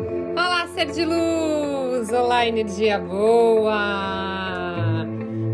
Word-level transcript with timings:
Olá, 0.00 0.66
ser 0.74 0.86
de 0.86 1.04
luz! 1.04 2.10
Olá, 2.10 2.46
energia 2.46 2.98
boa! 2.98 3.76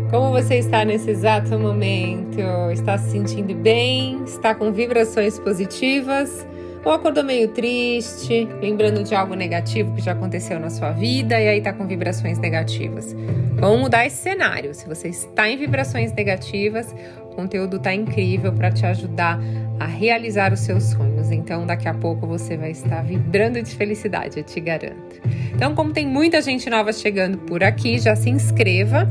Como 0.09 0.31
você 0.31 0.55
está 0.57 0.83
nesse 0.83 1.11
exato 1.11 1.59
momento? 1.59 2.39
Está 2.71 2.97
se 2.97 3.11
sentindo 3.11 3.53
bem? 3.53 4.23
Está 4.23 4.55
com 4.55 4.71
vibrações 4.71 5.37
positivas? 5.37 6.47
Ou 6.83 6.91
acordou 6.91 7.23
meio 7.23 7.47
triste, 7.49 8.47
lembrando 8.59 9.03
de 9.03 9.13
algo 9.13 9.35
negativo 9.35 9.93
que 9.93 10.01
já 10.01 10.13
aconteceu 10.13 10.59
na 10.59 10.71
sua 10.71 10.91
vida 10.91 11.39
e 11.39 11.47
aí 11.47 11.57
está 11.59 11.71
com 11.71 11.85
vibrações 11.85 12.39
negativas? 12.39 13.15
Vamos 13.53 13.81
mudar 13.81 14.07
esse 14.07 14.17
cenário. 14.17 14.73
Se 14.73 14.87
você 14.87 15.09
está 15.09 15.47
em 15.47 15.57
vibrações 15.57 16.11
negativas, 16.11 16.95
o 17.31 17.35
conteúdo 17.35 17.77
está 17.77 17.93
incrível 17.93 18.51
para 18.51 18.71
te 18.71 18.83
ajudar 18.87 19.39
a 19.79 19.85
realizar 19.85 20.51
os 20.51 20.61
seus 20.61 20.85
sonhos. 20.85 21.29
Então, 21.29 21.67
daqui 21.67 21.87
a 21.87 21.93
pouco 21.93 22.25
você 22.25 22.57
vai 22.57 22.71
estar 22.71 23.03
vibrando 23.03 23.61
de 23.61 23.75
felicidade, 23.75 24.39
eu 24.39 24.43
te 24.43 24.59
garanto. 24.59 25.21
Então, 25.53 25.75
como 25.75 25.93
tem 25.93 26.07
muita 26.07 26.41
gente 26.41 26.67
nova 26.67 26.91
chegando 26.91 27.37
por 27.37 27.63
aqui, 27.63 27.99
já 27.99 28.15
se 28.15 28.29
inscreva 28.31 29.07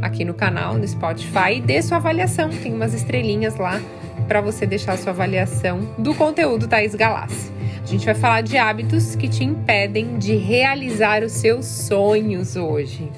aqui 0.00 0.24
no 0.24 0.34
canal, 0.34 0.74
no 0.74 0.86
Spotify 0.86 1.58
e 1.58 1.60
dê 1.60 1.80
sua 1.80 1.98
avaliação. 1.98 2.50
Tem 2.50 2.74
umas 2.74 2.92
estrelinhas 2.92 3.54
lá 3.56 3.80
para 4.32 4.40
você 4.40 4.64
deixar 4.64 4.96
sua 4.96 5.12
avaliação 5.12 5.94
do 5.98 6.14
conteúdo 6.14 6.66
Thaís 6.66 6.94
Galassi. 6.94 7.52
A 7.82 7.86
gente 7.86 8.06
vai 8.06 8.14
falar 8.14 8.40
de 8.40 8.56
hábitos 8.56 9.14
que 9.14 9.28
te 9.28 9.44
impedem 9.44 10.16
de 10.16 10.34
realizar 10.36 11.22
os 11.22 11.32
seus 11.32 11.66
sonhos 11.66 12.56
hoje. 12.56 13.12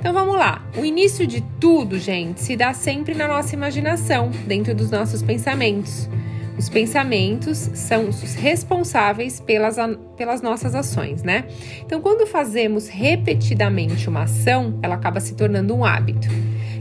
Então 0.00 0.12
vamos 0.12 0.34
lá. 0.34 0.66
O 0.76 0.84
início 0.84 1.28
de 1.28 1.42
tudo, 1.60 1.96
gente, 1.96 2.40
se 2.40 2.56
dá 2.56 2.74
sempre 2.74 3.14
na 3.14 3.28
nossa 3.28 3.54
imaginação, 3.54 4.32
dentro 4.48 4.74
dos 4.74 4.90
nossos 4.90 5.22
pensamentos. 5.22 6.10
Os 6.58 6.68
pensamentos 6.68 7.56
são 7.74 8.08
os 8.08 8.34
responsáveis 8.34 9.38
pelas, 9.38 9.76
pelas 10.16 10.42
nossas 10.42 10.74
ações, 10.74 11.22
né? 11.22 11.44
Então, 11.86 12.00
quando 12.00 12.26
fazemos 12.26 12.88
repetidamente 12.88 14.08
uma 14.08 14.24
ação, 14.24 14.76
ela 14.82 14.96
acaba 14.96 15.20
se 15.20 15.36
tornando 15.36 15.72
um 15.72 15.84
hábito. 15.84 16.26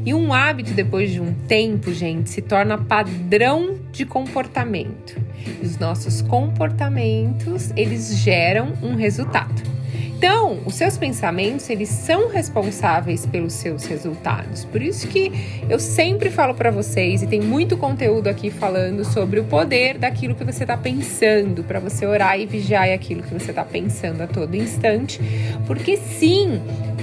E 0.07 0.13
um 0.13 0.33
hábito, 0.33 0.71
depois 0.71 1.11
de 1.11 1.19
um 1.19 1.33
tempo, 1.33 1.91
gente, 1.91 2.29
se 2.29 2.41
torna 2.41 2.77
padrão 2.77 3.77
de 3.91 4.05
comportamento. 4.05 5.21
E 5.61 5.65
os 5.65 5.77
nossos 5.77 6.21
comportamentos, 6.21 7.73
eles 7.75 8.15
geram 8.15 8.71
um 8.81 8.95
resultado. 8.95 9.61
Então, 10.17 10.59
os 10.65 10.75
seus 10.75 10.97
pensamentos, 10.97 11.69
eles 11.69 11.89
são 11.89 12.29
responsáveis 12.29 13.25
pelos 13.25 13.51
seus 13.51 13.83
resultados. 13.83 14.63
Por 14.63 14.81
isso 14.81 15.09
que 15.09 15.29
eu 15.69 15.77
sempre 15.77 16.29
falo 16.29 16.55
para 16.55 16.71
vocês 16.71 17.21
e 17.21 17.27
tem 17.27 17.41
muito 17.41 17.75
conteúdo 17.75 18.29
aqui 18.29 18.49
falando 18.49 19.03
sobre 19.03 19.41
o 19.41 19.43
poder 19.43 19.97
daquilo 19.97 20.35
que 20.35 20.45
você 20.45 20.63
está 20.63 20.77
pensando, 20.77 21.65
para 21.65 21.81
você 21.81 22.05
orar 22.05 22.39
e 22.39 22.45
vigiar 22.45 22.87
aquilo 22.93 23.21
que 23.23 23.33
você 23.33 23.51
está 23.51 23.65
pensando 23.65 24.21
a 24.21 24.27
todo 24.27 24.55
instante, 24.55 25.19
porque 25.67 25.97
sim, 25.97 26.61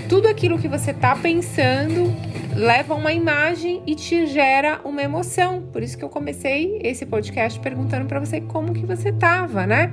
tudo 0.09 0.27
aquilo 0.27 0.59
que 0.59 0.69
você 0.69 0.91
está 0.91 1.15
pensando 1.15 2.34
leva 2.55 2.95
uma 2.95 3.13
imagem 3.13 3.83
e 3.87 3.95
te 3.95 4.27
gera 4.27 4.81
uma 4.85 5.03
emoção. 5.03 5.63
Por 5.73 5.83
isso 5.83 5.99
que 5.99 6.05
eu 6.05 6.09
comecei 6.09 6.79
esse 6.83 7.05
podcast 7.05 7.59
perguntando 7.61 8.07
para 8.07 8.21
você 8.21 8.41
como 8.41 8.73
que 8.73 8.87
você 8.87 9.13
tava, 9.13 9.67
né? 9.67 9.93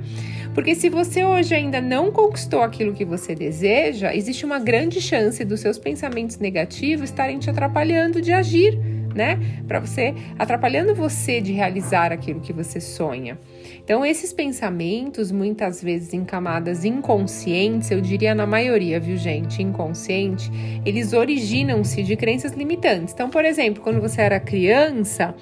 Porque 0.54 0.74
se 0.74 0.88
você 0.88 1.24
hoje 1.24 1.54
ainda 1.54 1.80
não 1.80 2.12
conquistou 2.12 2.62
aquilo 2.62 2.92
que 2.92 3.04
você 3.04 3.34
deseja, 3.34 4.14
existe 4.14 4.44
uma 4.44 4.58
grande 4.58 5.00
chance 5.00 5.44
dos 5.44 5.60
seus 5.60 5.78
pensamentos 5.78 6.38
negativos 6.38 7.04
estarem 7.04 7.38
te 7.38 7.50
atrapalhando 7.50 8.20
de 8.20 8.32
agir 8.32 8.78
né? 9.14 9.38
Para 9.66 9.80
você, 9.80 10.14
atrapalhando 10.38 10.94
você 10.94 11.40
de 11.40 11.52
realizar 11.52 12.12
aquilo 12.12 12.40
que 12.40 12.52
você 12.52 12.80
sonha. 12.80 13.38
Então, 13.82 14.04
esses 14.04 14.32
pensamentos, 14.32 15.30
muitas 15.30 15.82
vezes 15.82 16.12
em 16.12 16.24
camadas 16.24 16.84
inconscientes, 16.84 17.90
eu 17.90 18.00
diria 18.00 18.34
na 18.34 18.46
maioria, 18.46 19.00
viu, 19.00 19.16
gente, 19.16 19.62
inconsciente, 19.62 20.50
eles 20.84 21.12
originam-se 21.12 22.02
de 22.02 22.16
crenças 22.16 22.52
limitantes. 22.52 23.12
Então, 23.12 23.28
por 23.28 23.44
exemplo, 23.44 23.82
quando 23.82 24.00
você 24.00 24.20
era 24.20 24.38
criança, 24.40 25.34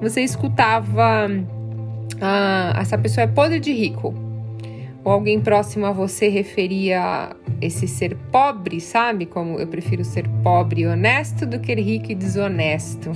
você 0.00 0.22
escutava: 0.22 1.28
ah, 2.20 2.76
essa 2.80 2.96
pessoa 2.98 3.24
é 3.24 3.26
podre 3.26 3.60
de 3.60 3.72
rico. 3.72 4.29
Ou 5.04 5.12
alguém 5.12 5.40
próximo 5.40 5.86
a 5.86 5.92
você 5.92 6.28
referia 6.28 7.34
esse 7.60 7.88
ser 7.88 8.16
pobre, 8.30 8.80
sabe? 8.80 9.26
Como 9.26 9.58
eu 9.58 9.66
prefiro 9.66 10.04
ser 10.04 10.28
pobre 10.42 10.82
e 10.82 10.86
honesto 10.86 11.46
do 11.46 11.58
que 11.58 11.74
rico 11.74 12.12
e 12.12 12.14
desonesto, 12.14 13.10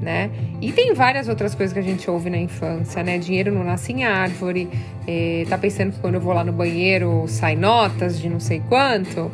né? 0.00 0.30
E 0.60 0.70
tem 0.70 0.94
várias 0.94 1.28
outras 1.28 1.54
coisas 1.54 1.72
que 1.72 1.78
a 1.78 1.82
gente 1.82 2.08
ouve 2.08 2.30
na 2.30 2.38
infância, 2.38 3.02
né? 3.02 3.18
Dinheiro 3.18 3.52
não 3.52 3.64
nasce 3.64 3.92
em 3.92 4.04
árvore, 4.04 4.68
é, 5.06 5.44
tá 5.48 5.58
pensando 5.58 5.92
que 5.92 5.98
quando 5.98 6.14
eu 6.14 6.20
vou 6.20 6.32
lá 6.32 6.44
no 6.44 6.52
banheiro 6.52 7.24
sai 7.26 7.56
notas 7.56 8.20
de 8.20 8.28
não 8.28 8.38
sei 8.38 8.62
quanto, 8.68 9.30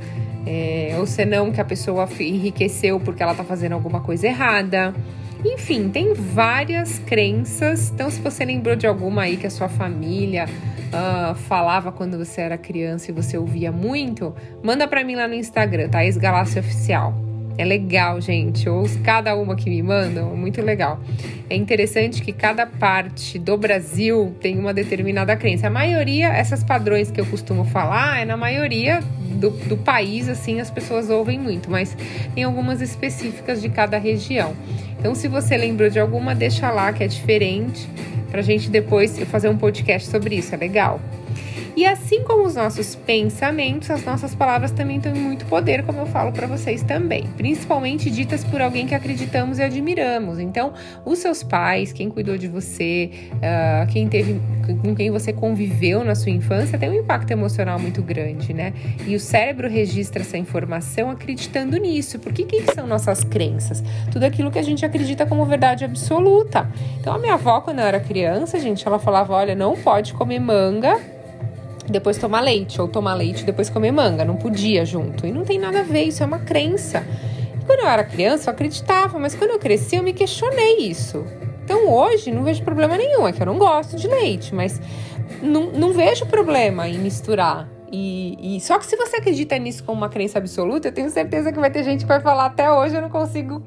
é, 0.47 0.95
ou 0.99 1.07
senão 1.07 1.51
que 1.53 1.61
a 1.61 1.65
pessoa 1.65 2.09
enriqueceu 2.19 2.99
porque 2.99 3.23
ela 3.23 3.35
tá 3.35 3.45
fazendo 3.45 3.73
alguma 3.73 4.01
coisa 4.01 4.27
errada. 4.27 4.95
Enfim, 5.45 5.89
tem 5.89 6.13
várias 6.13 6.99
crenças. 6.99 7.91
Então, 7.91 8.11
se 8.11 8.21
você 8.21 8.45
lembrou 8.45 8.77
de 8.77 8.87
alguma 8.87 9.23
aí 9.23 9.37
que 9.39 9.47
a 9.47 9.51
sua 9.51 9.69
família 9.69 10.47
uh, 10.91 11.35
falava 11.35 11.91
quando 11.91 12.19
você 12.19 12.41
era 12.41 12.59
criança 12.59 13.11
e 13.11 13.15
você 13.15 13.39
ouvia 13.39 13.73
muito, 13.73 14.35
manda 14.63 14.87
para 14.87 15.05
mim 15.05 15.15
lá 15.15 15.27
no 15.27 15.35
Instagram, 15.35 15.89
Thaís 15.89 16.17
Galácia 16.17 16.61
Oficial. 16.61 17.15
É 17.59 17.65
legal, 17.65 18.19
gente. 18.23 18.67
Ouço 18.71 18.99
cada 19.01 19.35
uma 19.37 19.55
que 19.55 19.69
me 19.69 19.83
mandam, 19.83 20.35
muito 20.35 20.63
legal. 20.63 20.99
É 21.51 21.55
interessante 21.55 22.23
que 22.23 22.33
cada 22.33 22.65
parte 22.65 23.39
do 23.39 23.55
Brasil 23.59 24.35
tem 24.41 24.59
uma 24.59 24.73
determinada 24.73 25.37
crença. 25.37 25.67
A 25.67 25.71
maioria, 25.71 26.29
essas 26.29 26.65
padrões 26.65 27.11
que 27.11 27.21
eu 27.21 27.27
costumo 27.27 27.65
falar, 27.65 28.19
é 28.19 28.25
na 28.25 28.37
maioria 28.37 29.01
do, 29.19 29.51
do 29.51 29.77
país, 29.77 30.27
assim, 30.27 30.59
as 30.59 30.71
pessoas 30.71 31.11
ouvem 31.11 31.39
muito, 31.39 31.71
mas 31.71 31.95
tem 32.35 32.45
algumas 32.45 32.81
específicas 32.81 33.61
de 33.61 33.69
cada 33.69 33.99
região. 33.99 34.55
Então, 35.01 35.15
se 35.15 35.29
você 35.29 35.57
lembrou 35.57 35.89
de 35.89 35.99
alguma, 35.99 36.35
deixa 36.35 36.71
lá 36.71 36.93
que 36.93 37.03
é 37.03 37.07
diferente 37.07 37.89
para 38.31 38.41
a 38.41 38.43
gente 38.43 38.69
depois 38.69 39.19
fazer 39.21 39.49
um 39.49 39.57
podcast 39.57 40.11
sobre 40.11 40.35
isso, 40.35 40.55
é 40.55 40.59
legal. 40.59 41.01
E 41.77 41.87
assim 41.87 42.25
como 42.25 42.45
os 42.45 42.55
nossos 42.57 42.95
pensamentos, 42.95 43.91
as 43.91 44.05
nossas 44.05 44.35
palavras 44.35 44.71
também 44.71 45.01
têm 45.01 45.15
muito 45.15 45.47
poder, 45.47 45.85
como 45.85 46.01
eu 46.01 46.07
falo 46.07 46.33
para 46.33 46.47
vocês 46.47 46.83
também, 46.83 47.25
principalmente 47.37 48.11
ditas 48.11 48.45
por 48.45 48.61
alguém 48.61 48.87
que 48.87 48.95
acreditamos 48.95 49.59
e 49.59 49.63
admiramos. 49.63 50.39
Então, 50.39 50.73
os 51.05 51.19
seus 51.19 51.43
pais, 51.43 51.93
quem 51.93 52.11
cuidou 52.11 52.37
de 52.37 52.49
você, 52.49 53.11
uh, 53.35 53.91
quem 53.93 54.09
teve, 54.09 54.41
com 54.83 54.95
quem 54.95 55.11
você 55.11 55.33
conviveu 55.33 56.05
na 56.05 56.15
sua 56.15 56.33
infância, 56.33 56.79
tem 56.79 56.91
um 56.91 56.95
impacto 56.95 57.31
emocional 57.31 57.79
muito 57.79 58.03
grande, 58.03 58.53
né? 58.53 58.73
E 59.07 59.15
o 59.15 59.21
cérebro 59.21 59.69
registra 59.69 60.23
essa 60.23 60.37
informação 60.37 61.11
acreditando 61.11 61.77
nisso. 61.77 62.19
Por 62.19 62.33
que, 62.33 62.45
que 62.45 62.75
são 62.75 62.87
nossas 62.87 63.23
crenças? 63.23 63.83
Tudo 64.11 64.25
aquilo 64.25 64.51
que 64.51 64.59
a 64.59 64.63
gente 64.63 64.85
acredita 64.85 65.25
como 65.25 65.45
verdade 65.47 65.85
absoluta. 65.85 66.69
Então, 66.99 67.15
a 67.15 67.19
minha 67.19 67.35
avó, 67.35 67.61
quando 67.61 67.79
eu 67.79 67.85
era 67.85 68.01
criança, 68.01 68.59
gente, 68.59 68.87
ela 68.87 68.99
falava: 68.99 69.33
olha, 69.35 69.55
não 69.55 69.77
pode 69.77 70.13
comer 70.13 70.41
manga 70.41 71.20
depois 71.91 72.17
tomar 72.17 72.41
leite, 72.41 72.81
ou 72.81 72.89
tomar 72.89 73.15
leite 73.15 73.43
e 73.43 73.45
depois 73.45 73.69
comer 73.69 73.93
manga. 73.93 74.25
Não 74.25 74.37
podia 74.37 74.85
junto. 74.85 75.27
E 75.27 75.33
não 75.33 75.45
tem 75.45 75.59
nada 75.59 75.81
a 75.81 75.83
ver, 75.83 76.05
isso 76.05 76.23
é 76.23 76.27
uma 76.27 76.39
crença. 76.39 77.05
E 77.61 77.65
quando 77.65 77.81
eu 77.81 77.89
era 77.89 78.05
criança, 78.05 78.51
eu 78.51 78.55
acreditava, 78.55 79.19
mas 79.19 79.35
quando 79.35 79.51
eu 79.51 79.59
cresci, 79.59 79.97
eu 79.97 80.03
me 80.03 80.13
questionei 80.13 80.79
isso. 80.79 81.25
Então 81.65 81.89
hoje 81.89 82.33
não 82.33 82.43
vejo 82.43 82.63
problema 82.63 82.97
nenhum, 82.97 83.29
é 83.29 83.33
que 83.33 83.41
eu 83.41 83.47
não 83.47 83.59
gosto 83.59 83.97
de 83.97 84.09
leite, 84.09 84.55
mas 84.55 84.81
não, 85.41 85.71
não 85.71 85.93
vejo 85.93 86.27
problema 86.27 86.89
em 86.89 86.99
misturar. 86.99 87.69
E, 87.93 88.57
e, 88.57 88.61
só 88.61 88.79
que 88.79 88.87
se 88.87 88.97
você 88.97 89.17
acredita 89.17 89.59
nisso 89.59 89.83
como 89.83 89.99
uma 89.99 90.09
crença 90.09 90.39
absoluta, 90.39 90.89
eu 90.89 90.93
tenho 90.93 91.11
certeza 91.11 91.53
que 91.53 91.59
vai 91.59 91.71
ter 91.71 91.83
gente 91.83 92.01
que 92.01 92.07
vai 92.07 92.21
falar 92.21 92.47
até 92.47 92.71
hoje 92.71 92.95
eu 92.95 93.03
não 93.03 93.11
consigo 93.11 93.63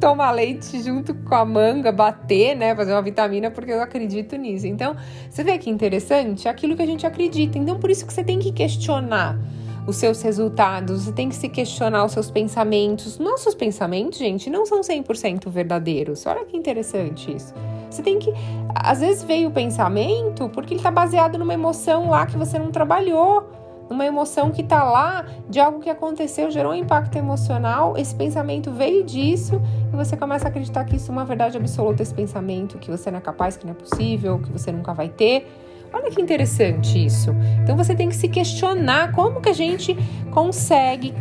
tomar 0.00 0.30
leite 0.30 0.82
junto 0.82 1.14
com 1.14 1.34
a 1.34 1.44
manga, 1.44 1.90
bater, 1.90 2.54
né, 2.54 2.74
fazer 2.74 2.92
uma 2.92 3.02
vitamina, 3.02 3.50
porque 3.50 3.72
eu 3.72 3.80
acredito 3.80 4.36
nisso. 4.36 4.66
Então, 4.66 4.94
você 5.30 5.42
vê 5.42 5.58
que 5.58 5.70
interessante? 5.70 6.48
É 6.48 6.50
aquilo 6.50 6.76
que 6.76 6.82
a 6.82 6.86
gente 6.86 7.06
acredita. 7.06 7.58
Então, 7.58 7.78
por 7.78 7.90
isso 7.90 8.06
que 8.06 8.12
você 8.12 8.22
tem 8.22 8.38
que 8.38 8.52
questionar 8.52 9.38
os 9.86 9.96
seus 9.96 10.20
resultados, 10.20 11.04
você 11.04 11.12
tem 11.12 11.28
que 11.28 11.36
se 11.36 11.48
questionar 11.48 12.04
os 12.04 12.12
seus 12.12 12.30
pensamentos. 12.30 13.18
Nossos 13.18 13.54
pensamentos, 13.54 14.18
gente, 14.18 14.50
não 14.50 14.66
são 14.66 14.80
100% 14.80 15.48
verdadeiros. 15.48 16.26
Olha 16.26 16.44
que 16.44 16.56
interessante 16.56 17.34
isso. 17.34 17.54
Você 17.88 18.02
tem 18.02 18.18
que. 18.18 18.32
Às 18.74 19.00
vezes 19.00 19.22
veio 19.22 19.48
o 19.48 19.52
pensamento 19.52 20.48
porque 20.48 20.74
ele 20.74 20.80
está 20.80 20.90
baseado 20.90 21.38
numa 21.38 21.54
emoção 21.54 22.10
lá 22.10 22.26
que 22.26 22.36
você 22.36 22.58
não 22.58 22.70
trabalhou 22.70 23.48
uma 23.88 24.04
emoção 24.04 24.50
que 24.50 24.62
está 24.62 24.82
lá 24.82 25.24
de 25.48 25.60
algo 25.60 25.80
que 25.80 25.90
aconteceu, 25.90 26.50
gerou 26.50 26.72
um 26.72 26.74
impacto 26.74 27.16
emocional, 27.16 27.96
esse 27.96 28.14
pensamento 28.14 28.70
veio 28.70 29.04
disso 29.04 29.60
e 29.92 29.96
você 29.96 30.16
começa 30.16 30.46
a 30.46 30.48
acreditar 30.48 30.84
que 30.84 30.96
isso 30.96 31.10
é 31.10 31.12
uma 31.12 31.24
verdade 31.24 31.56
absoluta, 31.56 32.02
esse 32.02 32.14
pensamento, 32.14 32.78
que 32.78 32.90
você 32.90 33.10
não 33.10 33.18
é 33.18 33.20
capaz, 33.20 33.56
que 33.56 33.64
não 33.64 33.72
é 33.72 33.76
possível, 33.76 34.38
que 34.38 34.50
você 34.50 34.72
nunca 34.72 34.92
vai 34.92 35.08
ter. 35.08 35.46
Olha 35.92 36.10
que 36.10 36.20
interessante 36.20 37.04
isso. 37.04 37.34
Então 37.62 37.76
você 37.76 37.94
tem 37.94 38.08
que 38.08 38.16
se 38.16 38.28
questionar 38.28 39.12
como 39.12 39.40
que 39.40 39.48
a 39.48 39.54
gente 39.54 39.96
consegue 40.30 41.14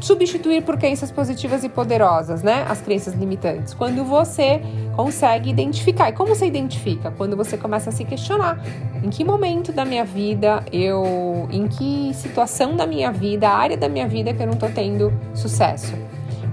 substituir 0.00 0.62
por 0.62 0.78
crenças 0.78 1.10
positivas 1.10 1.64
e 1.64 1.68
poderosas, 1.68 2.42
né? 2.42 2.64
As 2.68 2.80
crenças 2.80 3.14
limitantes. 3.14 3.74
Quando 3.74 4.04
você 4.04 4.60
consegue 4.94 5.50
identificar. 5.50 6.08
E 6.08 6.12
como 6.12 6.34
você 6.34 6.46
identifica? 6.46 7.10
Quando 7.10 7.36
você 7.36 7.56
começa 7.56 7.90
a 7.90 7.92
se 7.92 8.04
questionar. 8.04 8.60
Em 9.02 9.10
que 9.10 9.24
momento 9.24 9.72
da 9.72 9.84
minha 9.84 10.04
vida 10.04 10.64
eu. 10.72 11.48
Em 11.50 11.66
que 11.66 12.12
situação 12.14 12.76
da 12.76 12.86
minha 12.86 13.10
vida, 13.12 13.48
área 13.48 13.76
da 13.76 13.88
minha 13.88 14.08
vida 14.08 14.32
que 14.32 14.42
eu 14.42 14.46
não 14.46 14.54
tô 14.54 14.68
tendo 14.68 15.12
sucesso? 15.34 15.94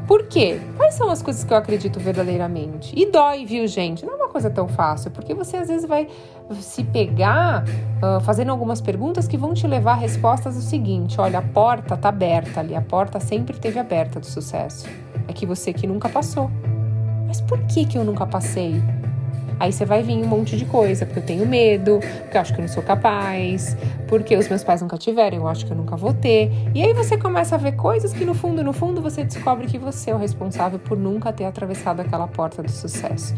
Por 0.08 0.28
quê? 0.28 0.60
Quais 0.78 0.94
são 0.94 1.10
as 1.10 1.22
coisas 1.22 1.44
que 1.44 1.52
eu 1.52 1.58
acredito 1.58 2.00
verdadeiramente? 2.00 2.94
E 2.96 3.10
dói, 3.10 3.46
viu, 3.46 3.66
gente? 3.68 4.06
Não 4.06 4.14
é 4.14 4.16
uma 4.18 4.30
coisa 4.30 4.50
tão 4.50 4.68
fácil, 4.68 5.10
porque 5.10 5.34
você 5.34 5.58
às 5.58 5.68
vezes 5.68 5.88
vai 5.88 6.08
se 6.60 6.84
pegar 6.84 7.64
uh, 7.64 8.22
fazendo 8.22 8.52
algumas 8.52 8.82
perguntas 8.82 9.28
que 9.28 9.36
vão 9.36 9.54
te 9.54 9.66
levar 9.66 9.94
a 9.94 9.96
respostas 9.96 10.56
do 10.56 10.62
seguinte: 10.62 11.20
olha, 11.20 11.40
a 11.40 11.42
porta 11.42 11.98
tá 11.98 12.10
aberta 12.10 12.60
ali, 12.60 12.76
a 12.76 12.82
porta 12.82 13.20
sempre 13.20 13.58
teve 13.58 13.80
aberta 13.80 14.20
do 14.20 14.26
sucesso. 14.26 14.88
É 15.28 15.34
que 15.34 15.46
você 15.46 15.74
que 15.74 15.88
nunca 15.88 16.08
passou. 16.08 16.52
Mas 17.28 17.42
por 17.42 17.60
que, 17.66 17.86
que 17.86 17.98
eu 17.98 18.04
nunca 18.04 18.28
passei? 18.28 18.82
Aí 19.60 19.72
você 19.72 19.86
vai 19.86 20.04
vir 20.04 20.18
um 20.18 20.28
monte 20.28 20.58
de 20.58 20.66
coisa, 20.66 21.06
porque 21.06 21.20
eu 21.20 21.26
tenho 21.26 21.46
medo, 21.46 22.00
porque 22.22 22.38
eu 22.38 22.42
acho 22.42 22.54
que 22.54 22.60
eu 22.60 22.64
não 22.64 22.72
sou 22.72 22.84
capaz, 22.84 23.76
porque 24.08 24.36
os 24.36 24.48
meus 24.48 24.64
pais 24.64 24.82
nunca 24.82 24.98
tiveram, 24.98 25.38
eu 25.38 25.48
acho 25.48 25.66
que 25.66 25.72
eu 25.72 25.78
nunca 25.78 25.96
vou 25.96 26.14
ter. 26.14 26.52
E 26.74 26.84
aí 26.84 26.94
você 26.94 27.18
começa 27.18 27.56
a 27.56 27.58
ver 27.58 27.74
coisas 27.74 28.14
que 28.14 28.26
no 28.26 28.34
fundo, 28.34 28.64
no 28.64 28.74
fundo, 28.74 29.02
você 29.02 29.24
descobre 29.24 29.68
que 29.68 29.78
você 29.78 30.12
é 30.12 30.16
o 30.16 30.18
responsável 30.18 30.80
por 30.80 30.98
nunca 30.98 31.32
ter 31.32 31.46
atravessado 31.46 32.02
aquela 32.02 32.28
porta 32.28 32.62
do 32.62 32.72
sucesso. 32.72 33.34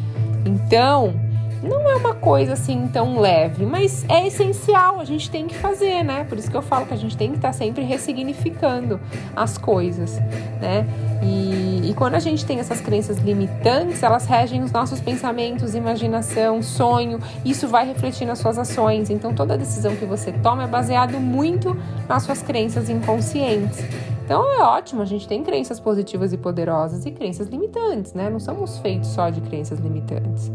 Então, 0.46 1.14
não 1.64 1.90
é 1.90 1.96
uma 1.96 2.14
coisa 2.14 2.54
assim 2.54 2.88
tão 2.88 3.20
leve, 3.20 3.66
mas 3.66 4.06
é 4.08 4.28
essencial, 4.28 5.00
a 5.00 5.06
gente 5.06 5.30
tem 5.30 5.48
que 5.48 5.56
fazer, 5.56 6.04
né? 6.04 6.24
Por 6.24 6.38
isso 6.38 6.50
que 6.50 6.58
eu 6.58 6.62
falo 6.62 6.86
que 6.86 6.94
a 6.94 6.98
gente 6.98 7.18
tem 7.18 7.32
que 7.32 7.38
estar 7.38 7.54
sempre 7.54 7.84
ressignificando 7.84 9.00
as 9.36 9.58
coisas, 9.58 10.20
né? 10.62 10.86
E, 11.22 11.90
e 11.90 11.94
quando 11.96 12.16
a 12.16 12.20
gente 12.20 12.46
tem 12.46 12.60
essas 12.60 12.80
crenças 12.80 13.18
limitantes, 13.18 14.04
elas 14.04 14.26
regem 14.26 14.62
os 14.64 14.72
nossos 14.72 15.00
pensamentos, 15.00 15.74
imaginação, 15.74 16.62
sonho, 16.62 17.20
isso 17.44 17.68
vai 17.68 17.88
refletir 17.88 18.26
nas 18.26 18.40
suas 18.40 18.58
ações. 18.58 19.10
Então, 19.10 19.34
toda 19.34 19.58
decisão 19.58 19.96
que 19.96 20.06
você 20.06 20.32
toma 20.32 20.64
é 20.64 20.68
baseado 20.68 21.20
muito 21.20 21.76
nas 22.08 22.24
suas 22.24 22.42
crenças 22.42 22.90
inconscientes. 22.90 23.84
Então 24.28 24.44
é 24.52 24.62
ótimo, 24.62 25.02
a 25.02 25.06
gente 25.06 25.26
tem 25.26 25.42
crenças 25.42 25.80
positivas 25.80 26.34
e 26.34 26.38
poderosas 26.38 27.06
e 27.06 27.12
crenças 27.12 27.48
limitantes, 27.48 28.14
né? 28.14 28.30
Não 28.30 28.42
somos 28.42 28.78
feitos 28.80 29.08
só 29.12 29.30
de 29.30 29.40
crenças 29.40 29.80
limitantes. 29.80 30.52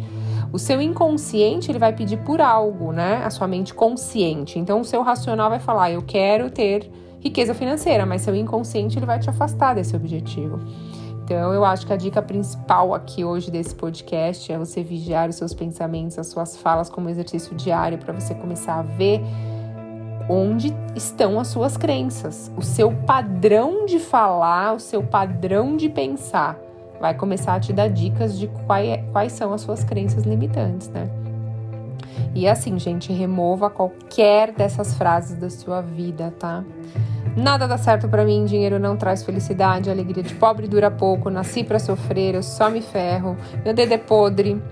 O 0.52 0.58
seu 0.58 0.78
inconsciente 0.82 1.70
ele 1.70 1.78
vai 1.78 1.90
pedir 1.94 2.18
por 2.18 2.42
algo, 2.42 2.92
né? 2.92 3.22
A 3.24 3.30
sua 3.30 3.48
mente 3.48 3.72
consciente. 3.72 4.58
Então 4.58 4.82
o 4.82 4.84
seu 4.84 5.00
racional 5.00 5.48
vai 5.48 5.58
falar: 5.58 5.90
"Eu 5.90 6.02
quero 6.02 6.50
ter 6.50 6.90
riqueza 7.18 7.54
financeira", 7.54 8.04
mas 8.04 8.20
seu 8.20 8.34
inconsciente 8.34 8.98
ele 8.98 9.06
vai 9.06 9.18
te 9.18 9.30
afastar 9.30 9.74
desse 9.74 9.96
objetivo. 9.96 10.60
Então, 11.24 11.54
eu 11.54 11.64
acho 11.64 11.86
que 11.86 11.92
a 11.94 11.96
dica 11.96 12.20
principal 12.20 12.92
aqui 12.92 13.24
hoje 13.24 13.50
desse 13.50 13.74
podcast 13.74 14.52
é 14.52 14.58
você 14.58 14.82
vigiar 14.82 15.30
os 15.30 15.36
seus 15.36 15.54
pensamentos, 15.54 16.18
as 16.18 16.26
suas 16.26 16.58
falas 16.58 16.90
como 16.90 17.08
exercício 17.08 17.56
diário 17.56 17.96
para 17.96 18.12
você 18.12 18.34
começar 18.34 18.80
a 18.80 18.82
ver 18.82 19.22
onde 20.28 20.74
estão 20.94 21.38
as 21.38 21.48
suas 21.48 21.76
crenças, 21.76 22.50
o 22.56 22.62
seu 22.62 22.92
padrão 22.92 23.86
de 23.86 23.98
falar, 23.98 24.74
o 24.74 24.80
seu 24.80 25.02
padrão 25.02 25.76
de 25.76 25.88
pensar 25.88 26.58
vai 27.00 27.14
começar 27.14 27.54
a 27.54 27.60
te 27.60 27.72
dar 27.72 27.88
dicas 27.88 28.38
de 28.38 28.46
quais, 28.66 28.88
é, 28.88 28.98
quais 29.10 29.32
são 29.32 29.52
as 29.52 29.60
suas 29.60 29.82
crenças 29.82 30.22
limitantes, 30.22 30.88
né? 30.88 31.10
E 32.34 32.46
assim, 32.46 32.78
gente, 32.78 33.12
remova 33.12 33.68
qualquer 33.68 34.52
dessas 34.52 34.94
frases 34.94 35.36
da 35.36 35.50
sua 35.50 35.80
vida, 35.80 36.32
tá? 36.38 36.64
Nada 37.36 37.66
dá 37.66 37.76
certo 37.76 38.08
para 38.08 38.24
mim, 38.24 38.44
dinheiro 38.44 38.78
não 38.78 38.96
traz 38.96 39.22
felicidade, 39.22 39.90
alegria 39.90 40.22
de 40.22 40.34
pobre 40.34 40.68
dura 40.68 40.90
pouco, 40.90 41.28
nasci 41.28 41.64
para 41.64 41.78
sofrer, 41.78 42.34
eu 42.34 42.42
só 42.42 42.70
me 42.70 42.82
ferro, 42.82 43.36
meu 43.64 43.74
dedo 43.74 43.92
é 43.92 43.98
podre, 43.98 44.62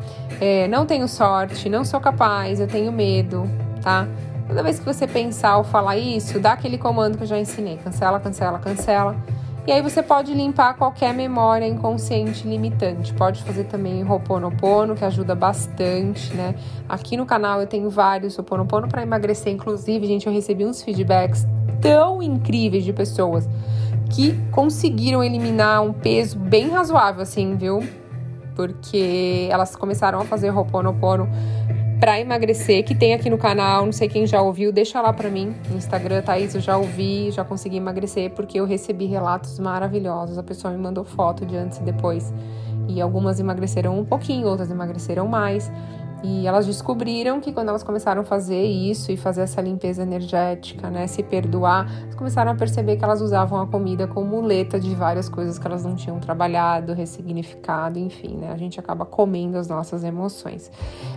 é, 0.40 0.68
não 0.68 0.86
tenho 0.86 1.08
sorte, 1.08 1.68
não 1.68 1.84
sou 1.84 2.00
capaz, 2.00 2.60
eu 2.60 2.66
tenho 2.68 2.92
medo, 2.92 3.42
tá? 3.82 4.06
Toda 4.50 4.64
vez 4.64 4.80
que 4.80 4.84
você 4.84 5.06
pensar 5.06 5.58
ou 5.58 5.64
falar 5.64 5.96
isso, 5.96 6.40
dá 6.40 6.52
aquele 6.52 6.76
comando 6.76 7.16
que 7.16 7.22
eu 7.22 7.28
já 7.28 7.38
ensinei: 7.38 7.76
cancela, 7.76 8.18
cancela, 8.18 8.58
cancela 8.58 9.16
e 9.64 9.72
aí 9.72 9.80
você 9.82 10.02
pode 10.02 10.34
limpar 10.34 10.74
qualquer 10.74 11.14
memória 11.14 11.64
inconsciente 11.64 12.48
limitante. 12.48 13.14
Pode 13.14 13.44
fazer 13.44 13.64
também 13.64 14.02
Ho'oponopono, 14.02 14.96
que 14.96 15.04
ajuda 15.04 15.32
bastante, 15.36 16.34
né? 16.34 16.56
Aqui 16.88 17.16
no 17.16 17.24
canal 17.24 17.60
eu 17.60 17.68
tenho 17.68 17.88
vários 17.88 18.36
Ho'oponopono 18.36 18.88
para 18.88 19.02
emagrecer. 19.02 19.52
Inclusive, 19.52 20.04
gente, 20.08 20.26
eu 20.26 20.32
recebi 20.32 20.66
uns 20.66 20.82
feedbacks 20.82 21.46
tão 21.80 22.20
incríveis 22.20 22.84
de 22.84 22.92
pessoas 22.92 23.48
que 24.10 24.32
conseguiram 24.50 25.22
eliminar 25.22 25.82
um 25.82 25.92
peso 25.92 26.36
bem 26.36 26.70
razoável, 26.70 27.22
assim, 27.22 27.54
viu? 27.54 27.80
Porque 28.56 29.46
elas 29.52 29.76
começaram 29.76 30.20
a 30.20 30.24
fazer 30.24 30.50
Ho'oponopono 30.50 31.28
para 32.00 32.18
emagrecer, 32.18 32.82
que 32.82 32.94
tem 32.94 33.12
aqui 33.12 33.28
no 33.28 33.36
canal, 33.36 33.84
não 33.84 33.92
sei 33.92 34.08
quem 34.08 34.26
já 34.26 34.40
ouviu, 34.40 34.72
deixa 34.72 34.98
lá 35.02 35.12
para 35.12 35.28
mim 35.28 35.54
no 35.68 35.76
Instagram, 35.76 36.22
Thaís, 36.22 36.54
eu 36.54 36.60
já 36.60 36.78
ouvi, 36.78 37.30
já 37.30 37.44
consegui 37.44 37.76
emagrecer, 37.76 38.30
porque 38.30 38.58
eu 38.58 38.64
recebi 38.64 39.04
relatos 39.04 39.58
maravilhosos, 39.58 40.38
a 40.38 40.42
pessoa 40.42 40.72
me 40.72 40.80
mandou 40.80 41.04
foto 41.04 41.44
de 41.44 41.54
antes 41.54 41.76
e 41.76 41.82
depois, 41.82 42.32
e 42.88 43.02
algumas 43.02 43.38
emagreceram 43.38 43.98
um 43.98 44.04
pouquinho, 44.04 44.48
outras 44.48 44.70
emagreceram 44.70 45.28
mais, 45.28 45.70
e 46.22 46.46
elas 46.46 46.66
descobriram 46.66 47.40
que 47.40 47.52
quando 47.52 47.68
elas 47.68 47.82
começaram 47.82 48.22
a 48.22 48.24
fazer 48.24 48.62
isso 48.62 49.10
e 49.10 49.16
fazer 49.16 49.42
essa 49.42 49.60
limpeza 49.60 50.02
energética, 50.02 50.90
né, 50.90 51.06
se 51.06 51.22
perdoar, 51.22 51.88
começaram 52.16 52.52
a 52.52 52.54
perceber 52.54 52.96
que 52.96 53.04
elas 53.04 53.20
usavam 53.22 53.60
a 53.60 53.66
comida 53.66 54.06
como 54.06 54.26
muleta 54.26 54.78
de 54.78 54.94
várias 54.94 55.28
coisas 55.28 55.58
que 55.58 55.66
elas 55.66 55.84
não 55.84 55.94
tinham 55.94 56.20
trabalhado, 56.20 56.92
ressignificado, 56.92 57.98
enfim, 57.98 58.36
né? 58.36 58.52
A 58.52 58.56
gente 58.56 58.78
acaba 58.78 59.06
comendo 59.06 59.56
as 59.56 59.68
nossas 59.68 60.04
emoções. 60.04 60.70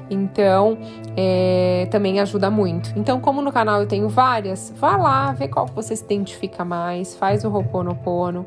Então, 0.09 0.77
é, 1.17 1.88
também 1.91 2.19
ajuda 2.19 2.50
muito. 2.50 2.94
Então, 2.95 3.19
como 3.19 3.41
no 3.41 3.51
canal 3.51 3.81
eu 3.81 3.88
tenho 3.88 4.07
várias, 4.07 4.73
vá 4.77 4.95
lá, 4.95 5.31
vê 5.33 5.47
qual 5.47 5.65
que 5.65 5.73
você 5.73 5.95
se 5.95 6.03
identifica 6.05 6.63
mais, 6.63 7.15
faz 7.15 7.44
o 7.44 7.50
Ho'oponopono. 7.50 8.45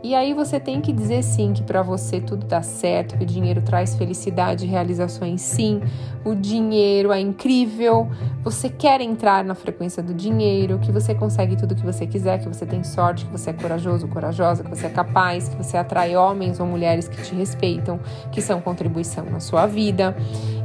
E 0.00 0.14
aí 0.14 0.32
você 0.32 0.60
tem 0.60 0.80
que 0.80 0.92
dizer 0.92 1.24
sim 1.24 1.52
que 1.52 1.62
para 1.62 1.82
você 1.82 2.20
tudo 2.20 2.46
dá 2.46 2.62
certo, 2.62 3.18
que 3.18 3.24
o 3.24 3.26
dinheiro 3.26 3.60
traz 3.60 3.96
felicidade 3.96 4.64
e 4.64 4.68
realizações 4.68 5.40
sim. 5.40 5.80
O 6.24 6.36
dinheiro 6.36 7.10
é 7.10 7.18
incrível. 7.18 8.08
Você 8.44 8.68
quer 8.68 9.00
entrar 9.00 9.44
na 9.44 9.56
frequência 9.56 10.00
do 10.00 10.14
dinheiro, 10.14 10.78
que 10.78 10.92
você 10.92 11.16
consegue 11.16 11.56
tudo 11.56 11.74
que 11.74 11.84
você 11.84 12.06
quiser, 12.06 12.38
que 12.38 12.46
você 12.46 12.64
tem 12.64 12.84
sorte, 12.84 13.26
que 13.26 13.32
você 13.32 13.50
é 13.50 13.52
corajoso, 13.52 14.06
corajosa, 14.06 14.62
que 14.62 14.70
você 14.70 14.86
é 14.86 14.90
capaz, 14.90 15.48
que 15.48 15.56
você 15.56 15.76
atrai 15.76 16.16
homens 16.16 16.60
ou 16.60 16.66
mulheres 16.66 17.08
que 17.08 17.20
te 17.20 17.34
respeitam, 17.34 17.98
que 18.30 18.40
são 18.40 18.60
contribuição 18.60 19.24
na 19.24 19.40
sua 19.40 19.66
vida. 19.66 20.16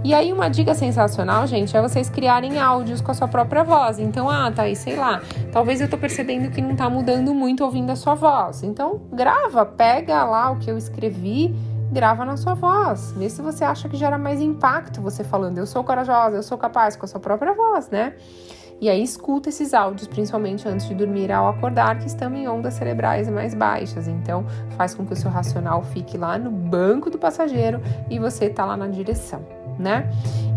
E 0.03 0.13
aí 0.13 0.33
uma 0.33 0.49
dica 0.49 0.73
sensacional, 0.73 1.47
gente, 1.47 1.77
é 1.77 1.81
vocês 1.81 2.09
criarem 2.09 2.59
áudios 2.59 2.99
com 2.99 3.11
a 3.11 3.13
sua 3.13 3.27
própria 3.27 3.63
voz. 3.63 3.99
Então, 3.99 4.29
ah, 4.29 4.51
tá 4.51 4.63
aí, 4.63 4.75
sei 4.75 4.97
lá, 4.97 5.21
talvez 5.49 5.79
eu 5.79 5.89
tô 5.89 5.97
percebendo 5.97 6.51
que 6.51 6.61
não 6.61 6.75
tá 6.75 6.89
mudando 6.89 7.33
muito 7.33 7.63
ouvindo 7.63 7.89
a 7.89 7.95
sua 7.95 8.13
voz. 8.13 8.63
Então, 8.63 8.99
grava, 9.13 9.65
pega 9.65 10.25
lá 10.25 10.51
o 10.51 10.59
que 10.59 10.69
eu 10.69 10.77
escrevi, 10.77 11.55
grava 11.89 12.25
na 12.25 12.35
sua 12.35 12.53
voz. 12.53 13.13
Vê 13.17 13.29
se 13.29 13.41
você 13.41 13.63
acha 13.63 13.87
que 13.87 13.95
gera 13.95 14.17
mais 14.17 14.41
impacto 14.41 14.99
você 14.99 15.23
falando, 15.23 15.57
eu 15.57 15.65
sou 15.65 15.85
corajosa, 15.85 16.35
eu 16.35 16.43
sou 16.43 16.57
capaz, 16.57 16.97
com 16.97 17.05
a 17.05 17.07
sua 17.07 17.21
própria 17.21 17.53
voz, 17.53 17.89
né? 17.89 18.13
E 18.81 18.89
aí 18.89 19.01
escuta 19.01 19.47
esses 19.47 19.73
áudios, 19.73 20.05
principalmente 20.05 20.67
antes 20.67 20.85
de 20.85 20.93
dormir 20.93 21.31
ao 21.31 21.47
acordar, 21.47 21.97
que 21.99 22.07
estão 22.07 22.33
em 22.33 22.45
ondas 22.45 22.73
cerebrais 22.73 23.29
mais 23.29 23.53
baixas. 23.53 24.09
Então, 24.09 24.45
faz 24.75 24.93
com 24.93 25.05
que 25.05 25.13
o 25.13 25.15
seu 25.15 25.31
racional 25.31 25.81
fique 25.81 26.17
lá 26.17 26.37
no 26.37 26.51
banco 26.51 27.09
do 27.09 27.17
passageiro 27.17 27.79
e 28.09 28.19
você 28.19 28.49
tá 28.49 28.65
lá 28.65 28.75
na 28.75 28.87
direção 28.87 29.62
né? 29.79 30.09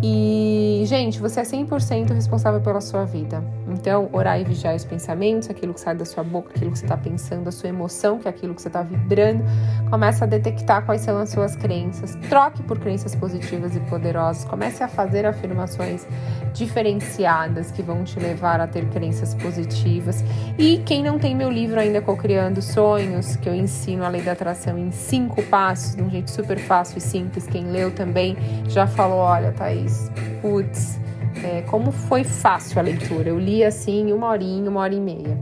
E, 0.09 0.85
gente, 0.87 1.19
você 1.19 1.41
é 1.41 1.43
100% 1.43 2.13
responsável 2.13 2.61
pela 2.61 2.81
sua 2.81 3.05
vida. 3.05 3.43
Então, 3.69 4.09
orar 4.13 4.41
e 4.41 4.45
vigiar 4.45 4.77
os 4.77 4.85
pensamentos, 4.85 5.51
aquilo 5.51 5.75
que 5.75 5.81
sai 5.81 5.97
da 5.97 6.05
sua 6.05 6.23
boca, 6.23 6.51
aquilo 6.55 6.71
que 6.71 6.79
você 6.79 6.85
está 6.85 6.97
pensando, 6.97 7.49
a 7.49 7.53
sua 7.53 7.69
emoção, 7.71 8.21
que 8.21 8.29
é 8.29 8.31
aquilo 8.31 8.55
que 8.55 8.63
você 8.63 8.69
está 8.69 8.83
vibrando. 8.83 9.43
Começa 9.91 10.25
a 10.25 10.29
detectar 10.29 10.87
quais 10.87 11.01
são 11.01 11.19
as 11.19 11.31
suas 11.31 11.57
crenças. 11.57 12.15
Troque 12.29 12.63
por 12.63 12.79
crenças 12.79 13.17
positivas 13.17 13.75
e 13.75 13.81
poderosas. 13.81 14.45
Comece 14.45 14.85
a 14.85 14.89
fazer 14.89 15.27
afirmações 15.27 16.07
diferenciadas 16.55 17.73
que 17.73 17.83
vão 17.83 18.05
te 18.05 18.21
levar 18.21 18.61
a 18.61 18.69
ter 18.69 18.89
crenças 18.91 19.35
positivas. 19.35 20.23
E 20.57 20.79
quem 20.87 21.03
não 21.03 21.19
tem 21.19 21.35
meu 21.35 21.51
livro 21.51 21.81
ainda 21.81 22.01
Co-Criando 22.01 22.63
Sonhos, 22.63 23.35
que 23.37 23.49
eu 23.49 23.55
ensino 23.55 24.05
a 24.05 24.09
lei 24.09 24.23
da 24.23 24.33
atração 24.33 24.79
em 24.79 24.93
cinco 24.93 25.43
passos, 25.45 25.97
de 25.97 26.03
um 26.03 26.11
jeito 26.11 26.31
super 26.31 26.59
fácil 26.59 26.99
e 26.99 27.01
simples, 27.01 27.47
quem 27.47 27.65
leu 27.65 27.91
também 27.91 28.37
já 28.69 28.87
falou 28.87 29.19
Olha, 29.19 29.51
Thaís, 29.53 29.96
putz, 30.41 30.99
é, 31.43 31.63
como 31.63 31.93
foi 31.93 32.25
fácil 32.25 32.79
a 32.79 32.83
leitura. 32.83 33.29
Eu 33.29 33.39
li 33.39 33.65
assim 33.65 34.13
uma 34.13 34.29
horinha, 34.29 34.71
uma 34.71 34.81
hora 34.81 34.95
e 34.95 35.01
meia. 35.01 35.39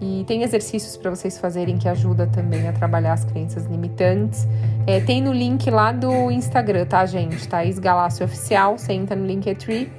E 0.00 0.24
tem 0.26 0.42
exercícios 0.42 0.96
para 0.96 1.10
vocês 1.10 1.38
fazerem 1.38 1.78
que 1.78 1.88
ajuda 1.88 2.26
também 2.26 2.68
a 2.68 2.72
trabalhar 2.72 3.14
as 3.14 3.24
crenças 3.24 3.64
limitantes. 3.66 4.46
É, 4.86 5.00
tem 5.00 5.22
no 5.22 5.32
link 5.32 5.70
lá 5.70 5.90
do 5.90 6.30
Instagram, 6.30 6.84
tá, 6.84 7.06
gente? 7.06 7.48
Thaís 7.48 7.78
Galácio 7.78 8.24
Oficial. 8.24 8.76
Você 8.76 8.92
entra 8.92 9.16
no 9.16 9.26
Linktree 9.26 9.90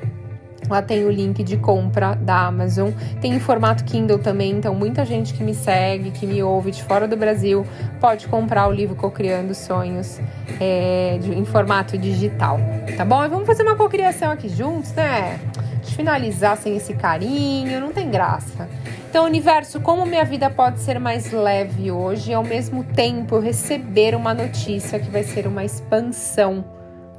Lá 0.69 0.81
tem 0.81 1.05
o 1.05 1.09
link 1.09 1.43
de 1.43 1.55
compra 1.57 2.15
da 2.15 2.47
Amazon. 2.47 2.91
Tem 3.21 3.33
em 3.33 3.39
formato 3.39 3.83
Kindle 3.83 4.19
também, 4.19 4.51
então 4.51 4.75
muita 4.75 5.05
gente 5.05 5.33
que 5.33 5.43
me 5.43 5.53
segue, 5.53 6.11
que 6.11 6.25
me 6.25 6.43
ouve 6.43 6.71
de 6.71 6.83
fora 6.83 7.07
do 7.07 7.15
Brasil, 7.15 7.65
pode 7.99 8.27
comprar 8.27 8.67
o 8.67 8.71
livro 8.71 8.95
Cocriando 8.95 9.53
Sonhos 9.55 10.19
é, 10.59 11.17
de, 11.21 11.33
em 11.33 11.45
formato 11.45 11.97
digital, 11.97 12.59
tá 12.97 13.05
bom? 13.05 13.23
E 13.23 13.27
vamos 13.27 13.45
fazer 13.45 13.63
uma 13.63 13.75
cocriação 13.75 14.31
aqui 14.31 14.49
juntos, 14.49 14.91
né? 14.93 15.39
De 15.81 15.95
finalizar 15.95 16.57
sem 16.57 16.75
esse 16.75 16.93
carinho, 16.93 17.79
não 17.79 17.93
tem 17.93 18.09
graça. 18.09 18.67
Então, 19.09 19.25
universo, 19.25 19.79
como 19.79 20.05
minha 20.05 20.25
vida 20.25 20.49
pode 20.49 20.79
ser 20.79 20.99
mais 20.99 21.31
leve 21.31 21.91
hoje 21.91 22.31
e 22.31 22.33
ao 22.33 22.43
mesmo 22.43 22.83
tempo 22.83 23.39
receber 23.39 24.13
uma 24.13 24.33
notícia 24.33 24.99
que 24.99 25.09
vai 25.09 25.23
ser 25.23 25.47
uma 25.47 25.63
expansão 25.63 26.65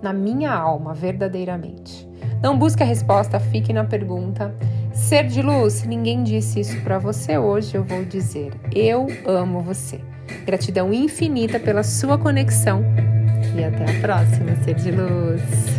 na 0.03 0.13
minha 0.13 0.53
alma, 0.53 0.93
verdadeiramente. 0.93 2.08
Não 2.43 2.59
busque 2.59 2.83
a 2.83 2.87
resposta, 2.87 3.41
fique 3.41 3.73
na 3.73 3.85
pergunta. 3.85 4.55
Ser 4.93 5.27
de 5.27 5.43
luz, 5.43 5.85
ninguém 5.85 6.23
disse 6.23 6.61
isso 6.61 6.81
para 6.83 6.99
você 6.99 7.39
hoje, 7.39 7.77
eu 7.77 7.85
vou 7.85 8.05
dizer. 8.05 8.53
Eu 8.75 9.07
amo 9.27 9.61
você. 9.61 10.01
Gratidão 10.45 10.93
infinita 10.93 11.59
pela 11.59 11.83
sua 11.83 12.19
conexão 12.19 12.83
e 13.57 13.65
até 13.65 13.85
a 13.85 14.01
próxima, 14.01 14.55
ser 14.65 14.75
de 14.75 14.91
luz. 14.91 15.78